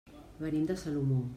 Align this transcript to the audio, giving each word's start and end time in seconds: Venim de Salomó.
Venim 0.45 0.65
de 0.71 0.79
Salomó. 0.85 1.23